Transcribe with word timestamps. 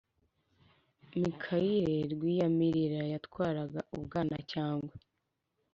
Mikayire 1.19 1.95
Rwiyamirira 2.13 3.01
yatwaraga 3.13 3.79
Ubwanacyambwe. 3.95 4.95